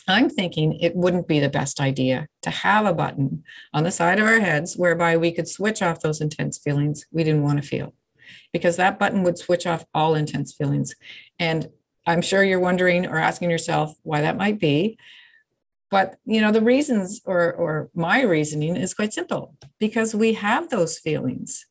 I'm 0.07 0.29
thinking 0.29 0.74
it 0.79 0.95
wouldn't 0.95 1.27
be 1.27 1.39
the 1.39 1.50
best 1.50 1.79
idea 1.79 2.27
to 2.43 2.50
have 2.50 2.86
a 2.86 2.93
button 2.93 3.43
on 3.74 3.84
the 3.84 3.91
side 3.91 4.19
of 4.19 4.25
our 4.25 4.39
heads 4.39 4.77
whereby 4.77 5.17
we 5.17 5.31
could 5.31 5.48
switch 5.48 5.81
off 5.81 6.01
those 6.01 6.22
intense 6.22 6.57
feelings 6.57 7.05
we 7.12 7.24
didn't 7.24 7.43
want 7.43 7.62
to 7.62 7.67
feel, 7.67 7.93
because 8.53 8.77
that 8.77 9.00
button 9.00 9.24
would 9.24 9.38
switch 9.38 9.65
off 9.65 9.86
all 9.94 10.15
intense 10.15 10.53
feelings. 10.53 10.96
And 11.39 11.70
I'm 12.08 12.22
sure 12.22 12.44
you're 12.44 12.60
wondering 12.60 13.05
or 13.05 13.17
asking 13.17 13.50
yourself 13.50 13.96
why 14.03 14.22
that 14.22 14.38
might 14.38 14.60
be. 14.60 14.98
But 15.91 16.17
you 16.25 16.41
know, 16.41 16.51
the 16.51 16.62
reasons 16.62 17.22
or 17.25 17.53
or 17.53 17.89
my 17.94 18.22
reasoning 18.22 18.75
is 18.75 18.94
quite 18.94 19.13
simple 19.13 19.55
because 19.79 20.15
we 20.15 20.34
have 20.34 20.70
those 20.70 20.98
feelings. 20.98 21.65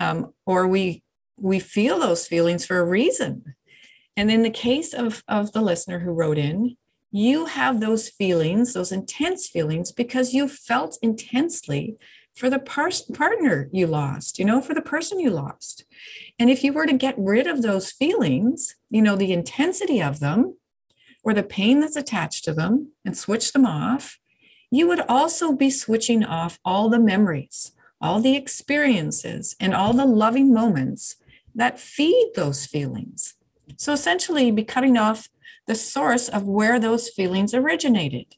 Um, 0.00 0.32
or 0.46 0.66
we 0.66 1.02
we 1.38 1.58
feel 1.58 1.98
those 1.98 2.26
feelings 2.26 2.64
for 2.64 2.78
a 2.78 2.84
reason. 2.84 3.54
And 4.16 4.30
in 4.30 4.42
the 4.42 4.50
case 4.50 4.92
of, 4.92 5.24
of 5.26 5.52
the 5.52 5.62
listener 5.62 6.00
who 6.00 6.12
wrote 6.12 6.38
in, 6.38 6.76
you 7.10 7.46
have 7.46 7.80
those 7.80 8.08
feelings, 8.08 8.72
those 8.72 8.92
intense 8.92 9.48
feelings, 9.48 9.92
because 9.92 10.32
you 10.32 10.48
felt 10.48 10.98
intensely 11.02 11.96
for 12.34 12.48
the 12.48 12.58
pers- 12.58 13.02
partner 13.02 13.68
you 13.72 13.86
lost, 13.86 14.38
you 14.38 14.44
know, 14.44 14.60
for 14.60 14.74
the 14.74 14.82
person 14.82 15.20
you 15.20 15.30
lost. 15.30 15.84
And 16.38 16.50
if 16.50 16.64
you 16.64 16.72
were 16.72 16.86
to 16.86 16.92
get 16.92 17.14
rid 17.18 17.46
of 17.46 17.62
those 17.62 17.92
feelings, 17.92 18.76
you 18.90 19.02
know, 19.02 19.16
the 19.16 19.32
intensity 19.32 20.02
of 20.02 20.20
them 20.20 20.56
or 21.22 21.34
the 21.34 21.42
pain 21.42 21.80
that's 21.80 21.96
attached 21.96 22.44
to 22.44 22.54
them 22.54 22.92
and 23.04 23.16
switch 23.16 23.52
them 23.52 23.66
off, 23.66 24.18
you 24.70 24.88
would 24.88 25.00
also 25.08 25.52
be 25.52 25.70
switching 25.70 26.24
off 26.24 26.58
all 26.64 26.88
the 26.88 26.98
memories, 26.98 27.72
all 28.00 28.20
the 28.20 28.36
experiences, 28.36 29.54
and 29.60 29.74
all 29.74 29.92
the 29.92 30.06
loving 30.06 30.52
moments 30.52 31.16
that 31.54 31.78
feed 31.78 32.32
those 32.34 32.64
feelings. 32.64 33.34
So 33.76 33.92
essentially, 33.92 34.50
be 34.50 34.64
cutting 34.64 34.96
off 34.96 35.28
the 35.66 35.74
source 35.74 36.28
of 36.28 36.48
where 36.48 36.80
those 36.80 37.08
feelings 37.08 37.54
originated. 37.54 38.36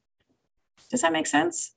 Does 0.91 1.03
that 1.03 1.13
make 1.13 1.27
sense? 1.27 1.74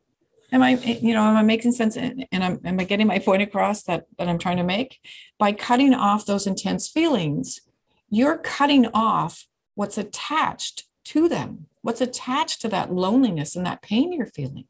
Am 0.51 0.63
I, 0.63 0.71
you 0.71 1.13
know, 1.13 1.23
am 1.23 1.35
I 1.35 1.43
making 1.43 1.73
sense? 1.73 1.97
And 1.97 2.25
am, 2.31 2.59
am 2.63 2.79
I 2.79 2.83
getting 2.85 3.07
my 3.07 3.19
point 3.19 3.41
across 3.41 3.83
that, 3.83 4.05
that 4.17 4.29
I'm 4.29 4.39
trying 4.39 4.57
to 4.57 4.63
make? 4.63 4.99
By 5.37 5.51
cutting 5.51 5.93
off 5.93 6.25
those 6.25 6.47
intense 6.47 6.87
feelings, 6.87 7.61
you're 8.09 8.37
cutting 8.37 8.87
off 8.93 9.45
what's 9.75 9.97
attached 9.97 10.85
to 11.05 11.27
them, 11.27 11.67
what's 11.81 12.01
attached 12.01 12.61
to 12.61 12.69
that 12.69 12.93
loneliness 12.93 13.55
and 13.55 13.65
that 13.65 13.81
pain 13.81 14.13
you're 14.13 14.25
feeling. 14.25 14.65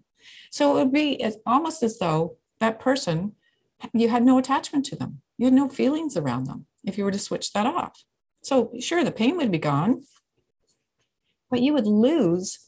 So 0.50 0.72
it 0.72 0.86
would 0.86 0.94
be 0.94 1.22
as, 1.22 1.38
almost 1.46 1.84
as 1.84 2.00
though 2.00 2.38
that 2.60 2.80
person, 2.80 3.34
you 3.94 4.10
had 4.10 4.24
no 4.24 4.40
attachment 4.40 4.86
to 4.88 4.96
them. 4.96 5.22
You 5.38 5.46
had 5.46 5.54
no 5.54 5.70
feelings 5.70 6.18
around 6.18 6.46
them 6.48 6.66
if 6.84 6.98
you 6.98 7.04
were 7.04 7.12
to 7.12 7.20
switch 7.20 7.54
that 7.54 7.68
off. 7.68 8.04
So 8.42 8.72
sure, 8.80 9.04
the 9.04 9.12
pain 9.12 9.38
would 9.38 9.52
be 9.52 9.60
gone, 9.60 10.04
but 11.52 11.62
you 11.62 11.74
would 11.74 11.86
lose 11.86 12.60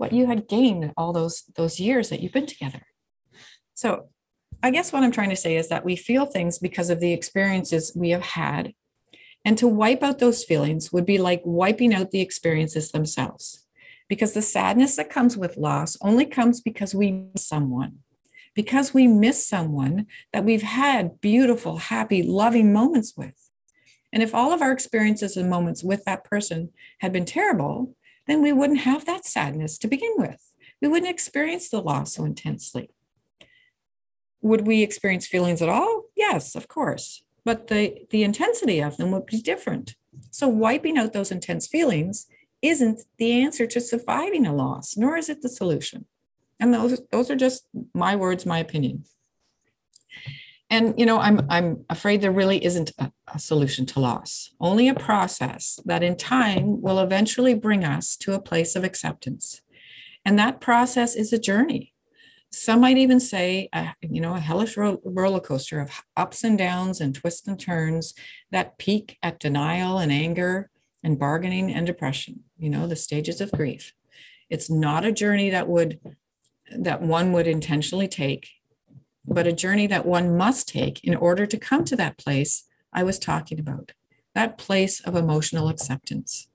what 0.00 0.12
you 0.12 0.26
had 0.26 0.48
gained 0.48 0.92
all 0.96 1.12
those 1.12 1.44
those 1.56 1.78
years 1.78 2.08
that 2.08 2.20
you've 2.20 2.32
been 2.32 2.46
together. 2.46 2.82
So 3.74 4.08
i 4.62 4.70
guess 4.70 4.92
what 4.92 5.02
i'm 5.02 5.12
trying 5.12 5.30
to 5.30 5.36
say 5.36 5.56
is 5.56 5.68
that 5.68 5.86
we 5.86 5.96
feel 5.96 6.26
things 6.26 6.58
because 6.58 6.90
of 6.90 7.00
the 7.00 7.12
experiences 7.12 7.92
we 7.94 8.10
have 8.10 8.22
had. 8.22 8.74
And 9.42 9.56
to 9.56 9.66
wipe 9.66 10.02
out 10.02 10.18
those 10.18 10.44
feelings 10.44 10.92
would 10.92 11.06
be 11.06 11.16
like 11.16 11.40
wiping 11.44 11.94
out 11.94 12.10
the 12.10 12.20
experiences 12.20 12.90
themselves 12.90 13.66
because 14.06 14.34
the 14.34 14.42
sadness 14.42 14.96
that 14.96 15.08
comes 15.08 15.36
with 15.36 15.56
loss 15.56 15.96
only 16.02 16.26
comes 16.26 16.60
because 16.60 16.94
we 16.94 17.12
miss 17.12 17.46
someone 17.46 18.00
because 18.54 18.92
we 18.92 19.06
miss 19.06 19.46
someone 19.46 20.06
that 20.32 20.44
we've 20.44 20.62
had 20.62 21.20
beautiful 21.20 21.76
happy 21.76 22.22
loving 22.22 22.72
moments 22.72 23.14
with. 23.16 23.50
And 24.12 24.22
if 24.22 24.34
all 24.34 24.52
of 24.52 24.60
our 24.60 24.72
experiences 24.72 25.36
and 25.36 25.48
moments 25.48 25.84
with 25.84 26.04
that 26.04 26.24
person 26.24 26.70
had 26.98 27.12
been 27.12 27.24
terrible, 27.24 27.94
then 28.26 28.42
we 28.42 28.52
wouldn't 28.52 28.80
have 28.80 29.06
that 29.06 29.24
sadness 29.24 29.78
to 29.78 29.88
begin 29.88 30.12
with. 30.16 30.52
We 30.80 30.88
wouldn't 30.88 31.10
experience 31.10 31.68
the 31.68 31.82
loss 31.82 32.14
so 32.14 32.24
intensely. 32.24 32.90
Would 34.42 34.66
we 34.66 34.82
experience 34.82 35.26
feelings 35.26 35.60
at 35.60 35.68
all? 35.68 36.04
Yes, 36.16 36.54
of 36.54 36.68
course. 36.68 37.22
But 37.44 37.68
the, 37.68 38.06
the 38.10 38.22
intensity 38.22 38.80
of 38.80 38.96
them 38.96 39.10
would 39.10 39.26
be 39.26 39.40
different. 39.40 39.94
So, 40.30 40.48
wiping 40.48 40.98
out 40.98 41.12
those 41.12 41.30
intense 41.30 41.66
feelings 41.66 42.26
isn't 42.62 43.00
the 43.18 43.32
answer 43.32 43.66
to 43.66 43.80
surviving 43.80 44.46
a 44.46 44.54
loss, 44.54 44.96
nor 44.96 45.16
is 45.16 45.28
it 45.28 45.42
the 45.42 45.48
solution. 45.48 46.06
And 46.58 46.74
those, 46.74 47.00
those 47.10 47.30
are 47.30 47.36
just 47.36 47.64
my 47.94 48.16
words, 48.16 48.44
my 48.44 48.58
opinion. 48.58 49.04
And 50.70 50.94
you 50.96 51.04
know, 51.04 51.18
I'm 51.18 51.44
I'm 51.50 51.84
afraid 51.90 52.20
there 52.20 52.30
really 52.30 52.64
isn't 52.64 52.92
a, 52.98 53.12
a, 53.34 53.38
solution 53.40 53.86
to 53.86 54.00
loss. 54.00 54.54
Only 54.60 54.88
a 54.88 54.94
process 54.94 55.80
that 55.84 56.04
in 56.04 56.16
time 56.16 56.80
will 56.80 57.00
eventually 57.00 57.54
bring 57.54 57.84
us 57.84 58.16
to 58.18 58.34
a 58.34 58.40
place 58.40 58.76
of 58.76 58.84
acceptance. 58.84 59.62
And 60.24 60.38
that 60.38 60.60
process 60.60 61.16
is 61.16 61.32
a 61.32 61.38
journey. 61.38 61.92
Some 62.52 62.80
might 62.80 62.98
even 62.98 63.20
say, 63.20 63.68
uh, 63.72 63.92
you 64.00 64.20
know, 64.20 64.34
a 64.34 64.40
hellish 64.40 64.76
ro- 64.76 65.00
roller 65.04 65.40
coaster 65.40 65.80
of 65.80 66.02
ups 66.16 66.44
and 66.44 66.56
downs 66.56 67.00
and 67.00 67.14
twists 67.14 67.48
and 67.48 67.58
turns 67.58 68.14
that 68.50 68.78
peak 68.78 69.18
at 69.22 69.40
denial 69.40 69.98
and 69.98 70.12
anger 70.12 70.70
and 71.02 71.18
bargaining 71.18 71.72
and 71.72 71.86
depression. 71.86 72.44
You 72.58 72.70
know, 72.70 72.86
the 72.86 72.96
stages 72.96 73.40
of 73.40 73.50
grief. 73.52 73.92
It's 74.48 74.70
not 74.70 75.04
a 75.04 75.12
journey 75.12 75.50
that 75.50 75.68
would 75.68 75.98
that 76.76 77.02
one 77.02 77.32
would 77.32 77.48
intentionally 77.48 78.06
take 78.06 78.48
but 79.26 79.46
a 79.46 79.52
journey 79.52 79.86
that 79.86 80.06
one 80.06 80.36
must 80.36 80.68
take 80.68 81.04
in 81.04 81.14
order 81.14 81.46
to 81.46 81.58
come 81.58 81.84
to 81.84 81.96
that 81.96 82.16
place 82.16 82.64
I 82.92 83.02
was 83.02 83.18
talking 83.18 83.58
about, 83.58 83.92
that 84.34 84.58
place 84.58 85.00
of 85.00 85.14
emotional 85.14 85.68
acceptance. 85.68 86.48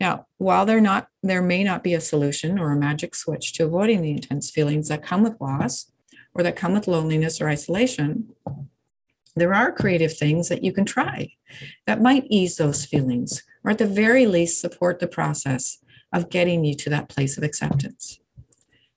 Now, 0.00 0.26
while 0.38 0.66
there 0.66 0.80
not 0.80 1.08
there 1.22 1.42
may 1.42 1.62
not 1.62 1.84
be 1.84 1.94
a 1.94 2.00
solution 2.00 2.58
or 2.58 2.72
a 2.72 2.76
magic 2.76 3.14
switch 3.14 3.52
to 3.54 3.64
avoiding 3.64 4.02
the 4.02 4.10
intense 4.10 4.50
feelings 4.50 4.88
that 4.88 5.02
come 5.02 5.22
with 5.22 5.40
loss 5.40 5.90
or 6.34 6.42
that 6.42 6.56
come 6.56 6.72
with 6.72 6.88
loneliness 6.88 7.40
or 7.40 7.48
isolation, 7.48 8.30
there 9.36 9.54
are 9.54 9.72
creative 9.72 10.16
things 10.16 10.48
that 10.48 10.64
you 10.64 10.72
can 10.72 10.84
try 10.84 11.32
that 11.86 12.02
might 12.02 12.26
ease 12.28 12.56
those 12.56 12.84
feelings 12.84 13.44
or 13.64 13.70
at 13.70 13.78
the 13.78 13.86
very 13.86 14.26
least 14.26 14.60
support 14.60 14.98
the 14.98 15.06
process 15.06 15.78
of 16.12 16.30
getting 16.30 16.64
you 16.64 16.74
to 16.74 16.90
that 16.90 17.08
place 17.08 17.38
of 17.38 17.44
acceptance. 17.44 18.18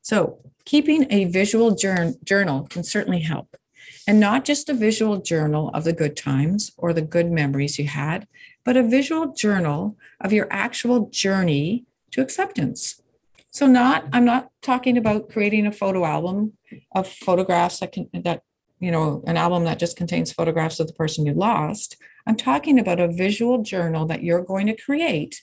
So, 0.01 0.39
keeping 0.65 1.11
a 1.11 1.25
visual 1.25 1.75
journal 1.75 2.67
can 2.67 2.83
certainly 2.83 3.21
help. 3.21 3.55
And 4.07 4.19
not 4.19 4.45
just 4.45 4.69
a 4.69 4.73
visual 4.73 5.17
journal 5.17 5.69
of 5.73 5.83
the 5.83 5.93
good 5.93 6.15
times 6.15 6.71
or 6.77 6.93
the 6.93 7.01
good 7.01 7.31
memories 7.31 7.79
you 7.79 7.87
had, 7.87 8.27
but 8.63 8.77
a 8.77 8.83
visual 8.83 9.33
journal 9.33 9.97
of 10.19 10.33
your 10.33 10.47
actual 10.51 11.07
journey 11.09 11.85
to 12.11 12.21
acceptance. 12.21 13.01
So 13.51 13.67
not 13.67 14.05
I'm 14.11 14.25
not 14.25 14.49
talking 14.61 14.97
about 14.97 15.29
creating 15.29 15.65
a 15.65 15.71
photo 15.71 16.03
album 16.03 16.53
of 16.93 17.07
photographs 17.07 17.79
that 17.79 17.93
can 17.93 18.09
that 18.13 18.41
you 18.79 18.91
know 18.91 19.23
an 19.25 19.37
album 19.37 19.63
that 19.63 19.79
just 19.79 19.95
contains 19.95 20.33
photographs 20.33 20.79
of 20.79 20.87
the 20.87 20.93
person 20.93 21.25
you 21.25 21.33
lost. 21.33 21.95
I'm 22.27 22.35
talking 22.35 22.79
about 22.79 22.99
a 22.99 23.07
visual 23.07 23.61
journal 23.61 24.05
that 24.07 24.23
you're 24.23 24.43
going 24.43 24.67
to 24.67 24.75
create 24.75 25.41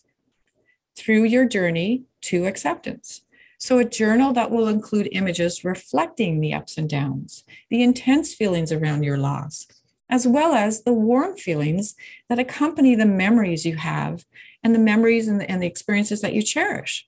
through 0.97 1.25
your 1.25 1.47
journey 1.47 2.05
to 2.23 2.45
acceptance. 2.45 3.23
So, 3.63 3.79
a 3.79 3.85
journal 3.85 4.33
that 4.33 4.51
will 4.51 4.67
include 4.67 5.09
images 5.13 5.63
reflecting 5.63 6.41
the 6.41 6.53
ups 6.53 6.77
and 6.77 6.91
downs, 6.91 7.45
the 7.71 7.81
intense 7.81 8.35
feelings 8.35 8.73
around 8.73 9.05
your 9.05 9.17
loss, 9.17 9.69
as 10.11 10.27
well 10.27 10.57
as 10.57 10.83
the 10.83 10.93
warm 10.93 11.37
feelings 11.37 11.95
that 12.29 12.41
accompany 12.41 12.97
the 12.97 13.07
memories 13.07 13.65
you 13.65 13.77
have 13.77 14.25
and 14.65 14.75
the 14.75 14.81
memories 14.81 15.29
and 15.29 15.41
the, 15.41 15.49
and 15.49 15.63
the 15.63 15.69
experiences 15.69 16.23
that 16.23 16.35
you 16.35 16.43
cherish. 16.43 17.07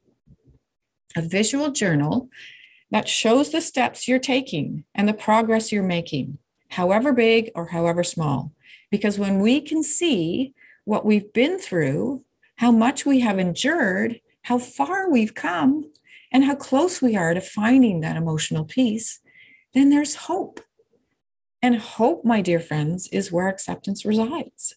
A 1.16 1.22
visual 1.22 1.72
journal 1.72 2.28
that 2.88 3.08
shows 3.08 3.50
the 3.50 3.60
steps 3.60 4.06
you're 4.06 4.20
taking 4.20 4.84
and 4.94 5.08
the 5.08 5.12
progress 5.12 5.72
you're 5.72 5.82
making, 5.82 6.38
however 6.68 7.12
big 7.12 7.50
or 7.56 7.66
however 7.70 8.04
small. 8.04 8.52
Because 8.92 9.18
when 9.18 9.40
we 9.40 9.60
can 9.60 9.82
see 9.82 10.54
what 10.84 11.04
we've 11.04 11.32
been 11.32 11.58
through, 11.58 12.22
how 12.58 12.70
much 12.70 13.04
we 13.04 13.18
have 13.20 13.40
endured, 13.40 14.20
how 14.42 14.58
far 14.58 15.10
we've 15.10 15.34
come, 15.34 15.90
and 16.34 16.44
how 16.44 16.56
close 16.56 17.00
we 17.00 17.16
are 17.16 17.32
to 17.32 17.40
finding 17.40 18.00
that 18.00 18.16
emotional 18.16 18.64
peace, 18.64 19.20
then 19.72 19.90
there's 19.90 20.16
hope. 20.16 20.60
And 21.62 21.76
hope, 21.76 22.24
my 22.24 22.42
dear 22.42 22.58
friends, 22.58 23.08
is 23.12 23.30
where 23.30 23.48
acceptance 23.48 24.04
resides. 24.04 24.74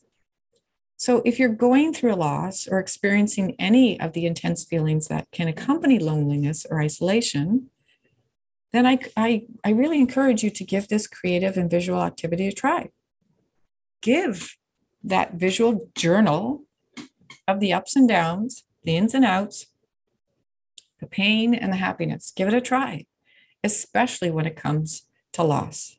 So 0.97 1.23
if 1.25 1.39
you're 1.39 1.49
going 1.49 1.93
through 1.93 2.13
a 2.13 2.15
loss 2.15 2.67
or 2.67 2.79
experiencing 2.79 3.55
any 3.57 3.99
of 3.99 4.13
the 4.13 4.27
intense 4.27 4.65
feelings 4.65 5.07
that 5.07 5.27
can 5.31 5.47
accompany 5.47 5.97
loneliness 5.97 6.65
or 6.69 6.79
isolation, 6.79 7.71
then 8.71 8.85
I, 8.85 8.99
I, 9.17 9.45
I 9.63 9.71
really 9.71 9.99
encourage 9.99 10.43
you 10.43 10.51
to 10.51 10.63
give 10.63 10.87
this 10.87 11.07
creative 11.07 11.57
and 11.57 11.69
visual 11.69 12.03
activity 12.03 12.47
a 12.47 12.51
try. 12.51 12.91
Give 14.01 14.55
that 15.03 15.33
visual 15.33 15.89
journal 15.95 16.65
of 17.47 17.59
the 17.59 17.73
ups 17.73 17.95
and 17.95 18.07
downs, 18.07 18.63
the 18.83 18.95
ins 18.95 19.15
and 19.15 19.25
outs, 19.25 19.65
the 20.99 21.07
pain 21.07 21.53
and 21.53 21.71
the 21.71 21.77
happiness. 21.77 22.31
Give 22.35 22.47
it 22.47 22.53
a 22.53 22.61
try, 22.61 23.05
especially 23.63 24.31
when 24.31 24.45
it 24.45 24.55
comes 24.55 25.03
to 25.33 25.43
loss. 25.43 25.97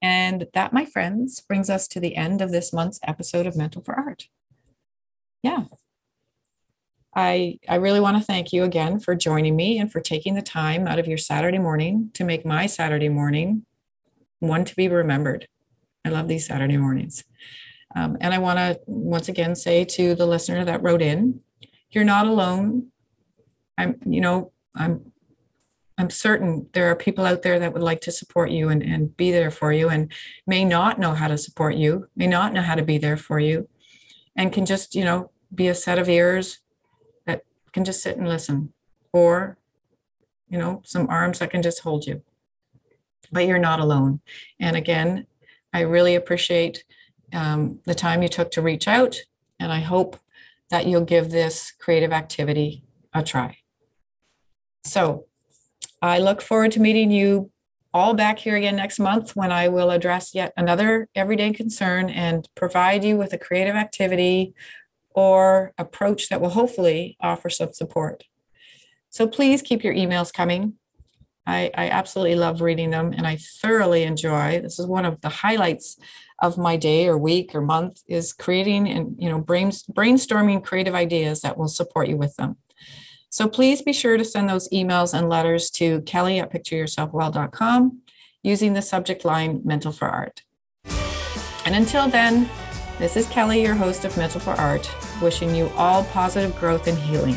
And 0.00 0.46
that, 0.54 0.72
my 0.72 0.84
friends, 0.84 1.40
brings 1.40 1.68
us 1.68 1.88
to 1.88 2.00
the 2.00 2.16
end 2.16 2.40
of 2.40 2.52
this 2.52 2.72
month's 2.72 3.00
episode 3.02 3.46
of 3.46 3.56
Mental 3.56 3.82
for 3.82 3.94
Art. 3.94 4.28
Yeah. 5.42 5.64
I, 7.14 7.58
I 7.68 7.76
really 7.76 8.00
want 8.00 8.16
to 8.16 8.22
thank 8.22 8.52
you 8.52 8.62
again 8.62 9.00
for 9.00 9.16
joining 9.16 9.56
me 9.56 9.78
and 9.78 9.90
for 9.90 10.00
taking 10.00 10.34
the 10.34 10.42
time 10.42 10.86
out 10.86 11.00
of 11.00 11.08
your 11.08 11.18
Saturday 11.18 11.58
morning 11.58 12.10
to 12.14 12.22
make 12.22 12.46
my 12.46 12.66
Saturday 12.66 13.08
morning 13.08 13.64
one 14.38 14.64
to 14.64 14.76
be 14.76 14.88
remembered. 14.88 15.48
I 16.04 16.10
love 16.10 16.28
these 16.28 16.46
Saturday 16.46 16.76
mornings. 16.76 17.24
Um, 17.96 18.16
and 18.20 18.32
I 18.32 18.38
want 18.38 18.58
to 18.58 18.78
once 18.86 19.28
again 19.28 19.56
say 19.56 19.84
to 19.84 20.14
the 20.14 20.26
listener 20.26 20.64
that 20.64 20.82
wrote 20.82 21.02
in, 21.02 21.40
you're 21.90 22.04
not 22.04 22.26
alone. 22.26 22.92
I'm, 23.78 23.98
you 24.04 24.20
know, 24.20 24.52
I'm 24.74 25.12
I'm 25.98 26.10
certain 26.10 26.68
there 26.74 26.88
are 26.90 26.94
people 26.94 27.26
out 27.26 27.42
there 27.42 27.58
that 27.58 27.72
would 27.72 27.82
like 27.82 28.00
to 28.02 28.12
support 28.12 28.52
you 28.52 28.68
and, 28.68 28.82
and 28.82 29.16
be 29.16 29.32
there 29.32 29.50
for 29.50 29.72
you 29.72 29.88
and 29.88 30.12
may 30.46 30.64
not 30.64 31.00
know 31.00 31.14
how 31.14 31.26
to 31.26 31.36
support 31.36 31.74
you, 31.74 32.08
may 32.14 32.28
not 32.28 32.52
know 32.52 32.62
how 32.62 32.76
to 32.76 32.84
be 32.84 32.98
there 32.98 33.16
for 33.16 33.40
you, 33.40 33.68
and 34.36 34.52
can 34.52 34.64
just, 34.64 34.94
you 34.94 35.04
know, 35.04 35.32
be 35.52 35.66
a 35.66 35.74
set 35.74 35.98
of 35.98 36.08
ears 36.08 36.60
that 37.26 37.44
can 37.72 37.84
just 37.84 38.00
sit 38.00 38.16
and 38.16 38.28
listen, 38.28 38.72
or, 39.12 39.58
you 40.48 40.56
know, 40.56 40.82
some 40.84 41.08
arms 41.08 41.40
that 41.40 41.50
can 41.50 41.62
just 41.62 41.80
hold 41.80 42.06
you. 42.06 42.22
But 43.32 43.46
you're 43.46 43.58
not 43.58 43.80
alone. 43.80 44.20
And 44.60 44.76
again, 44.76 45.26
I 45.72 45.80
really 45.80 46.14
appreciate 46.14 46.84
um, 47.32 47.80
the 47.84 47.94
time 47.94 48.22
you 48.22 48.28
took 48.28 48.52
to 48.52 48.62
reach 48.62 48.86
out, 48.86 49.22
and 49.58 49.72
I 49.72 49.80
hope 49.80 50.16
that 50.70 50.86
you'll 50.86 51.04
give 51.04 51.30
this 51.30 51.72
creative 51.72 52.12
activity 52.12 52.84
a 53.12 53.24
try. 53.24 53.58
So 54.84 55.26
I 56.00 56.18
look 56.18 56.40
forward 56.40 56.72
to 56.72 56.80
meeting 56.80 57.10
you 57.10 57.50
all 57.94 58.14
back 58.14 58.38
here 58.38 58.56
again 58.56 58.76
next 58.76 58.98
month 58.98 59.34
when 59.34 59.50
I 59.50 59.68
will 59.68 59.90
address 59.90 60.34
yet 60.34 60.52
another 60.56 61.08
everyday 61.14 61.52
concern 61.52 62.10
and 62.10 62.48
provide 62.54 63.04
you 63.04 63.16
with 63.16 63.32
a 63.32 63.38
creative 63.38 63.74
activity 63.74 64.54
or 65.10 65.72
approach 65.78 66.28
that 66.28 66.40
will 66.40 66.50
hopefully 66.50 67.16
offer 67.20 67.50
some 67.50 67.72
support. 67.72 68.24
So 69.10 69.26
please 69.26 69.62
keep 69.62 69.82
your 69.82 69.94
emails 69.94 70.32
coming. 70.32 70.74
I, 71.46 71.70
I 71.74 71.88
absolutely 71.88 72.36
love 72.36 72.60
reading 72.60 72.90
them 72.90 73.14
and 73.14 73.26
I 73.26 73.36
thoroughly 73.36 74.02
enjoy. 74.02 74.60
This 74.60 74.78
is 74.78 74.86
one 74.86 75.06
of 75.06 75.20
the 75.22 75.30
highlights 75.30 75.96
of 76.40 76.58
my 76.58 76.76
day 76.76 77.08
or 77.08 77.16
week 77.16 77.54
or 77.54 77.62
month 77.62 78.02
is 78.06 78.32
creating 78.32 78.88
and 78.88 79.16
you 79.18 79.28
know 79.28 79.42
brainstorming 79.42 80.62
creative 80.62 80.94
ideas 80.94 81.40
that 81.40 81.56
will 81.56 81.68
support 81.68 82.08
you 82.08 82.16
with 82.16 82.36
them. 82.36 82.58
So 83.30 83.48
please 83.48 83.82
be 83.82 83.92
sure 83.92 84.16
to 84.16 84.24
send 84.24 84.48
those 84.48 84.68
emails 84.70 85.16
and 85.16 85.28
letters 85.28 85.70
to 85.72 86.00
kelly 86.02 86.40
at 86.40 86.52
pictureyourselfwell.com 86.52 88.00
using 88.42 88.72
the 88.72 88.82
subject 88.82 89.24
line 89.24 89.60
Mental 89.64 89.92
for 89.92 90.08
Art. 90.08 90.42
And 91.64 91.74
until 91.74 92.08
then, 92.08 92.48
this 92.98 93.16
is 93.16 93.28
Kelly, 93.28 93.62
your 93.62 93.74
host 93.74 94.04
of 94.04 94.16
Mental 94.16 94.40
for 94.40 94.54
Art, 94.54 94.90
wishing 95.20 95.54
you 95.54 95.70
all 95.76 96.04
positive 96.04 96.58
growth 96.58 96.88
and 96.88 96.98
healing. 96.98 97.34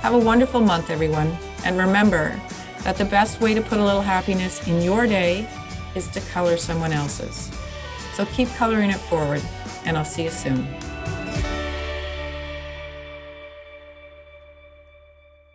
Have 0.00 0.14
a 0.14 0.18
wonderful 0.18 0.60
month, 0.60 0.88
everyone. 0.88 1.36
And 1.64 1.76
remember 1.76 2.40
that 2.84 2.96
the 2.96 3.04
best 3.04 3.40
way 3.40 3.52
to 3.54 3.60
put 3.60 3.78
a 3.78 3.84
little 3.84 4.00
happiness 4.00 4.66
in 4.68 4.80
your 4.80 5.06
day 5.06 5.48
is 5.94 6.08
to 6.08 6.20
color 6.32 6.56
someone 6.56 6.92
else's. 6.92 7.50
So 8.14 8.24
keep 8.26 8.48
coloring 8.54 8.90
it 8.90 9.00
forward, 9.00 9.42
and 9.84 9.98
I'll 9.98 10.04
see 10.04 10.24
you 10.24 10.30
soon. 10.30 10.66